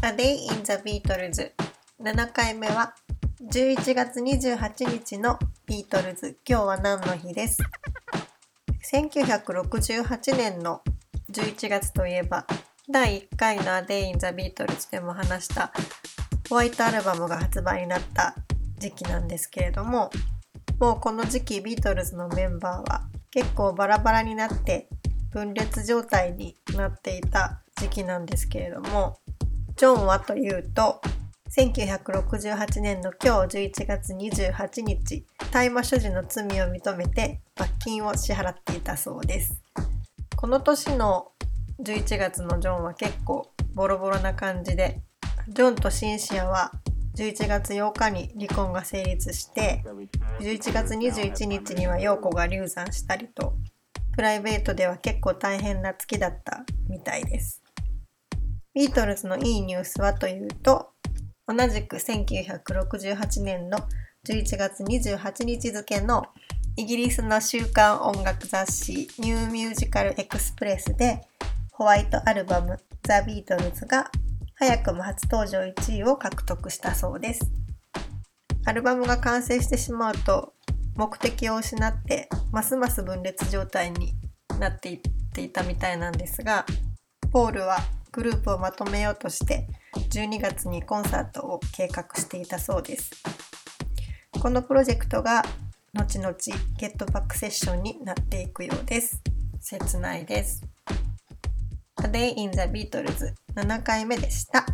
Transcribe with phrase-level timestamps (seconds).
[0.00, 1.50] A Day in the Beatles
[2.00, 2.94] 7回目は
[3.42, 5.36] 11月28日の
[5.66, 6.36] ビートルズ。
[6.48, 7.58] 今日は何の日です
[8.92, 10.82] ？1968年の
[11.32, 12.46] 11月といえば
[12.88, 15.72] 第1回の A Day in the Beatles でも話した
[16.48, 18.36] ホワイトアルバムが発売になった
[18.78, 20.10] 時期なんですけれども
[20.78, 24.88] もうこの時期ビートルズのメンバーは結構バラバラになって
[25.32, 29.18] 分裂状態になっていた時期なんですけれども
[29.78, 31.00] ジョンはというと
[31.56, 39.62] 1968年の今日11月28日大麻所持の罪を認めて罰金を支払っていたそうです。
[40.34, 41.28] この年の
[41.80, 45.00] 11月のジョンは結構ボロボロな感じで
[45.48, 46.72] ジョンとシンシアは
[47.14, 49.84] 11月8日に離婚が成立して
[50.40, 53.54] 11月21日には陽子が流産したりと
[54.16, 57.62] プライベートでは結構大変な月だったみたいです。
[58.78, 60.90] ビートルズのいいニュースはというと
[61.48, 63.78] 同じく1968年の
[64.24, 66.26] 11月28日付の
[66.76, 71.22] イギリスの週刊音楽雑誌ニューミュージカルエクスプレスで
[71.72, 74.12] ホワイトアルバムザ・ビートルズが
[74.54, 77.50] 早くも初登場1位を獲得したそうです。
[78.64, 80.52] アルバムが完成してしまうと
[80.94, 84.14] 目的を失ってますます分裂状態に
[84.60, 85.00] なっていっ
[85.34, 86.64] ていたみたいなんですが
[87.32, 87.78] ポールは
[88.12, 89.66] グループをまとめようとして
[90.10, 93.10] 12月にコンサートを計画していたそうです。
[94.40, 95.42] このプロジェクトが
[95.94, 96.34] 後々
[96.78, 99.22] ゲットバックセッションになっていくようです。
[99.60, 100.62] 切ないです。
[102.00, 104.64] A Day in the Beatles 7回目でした。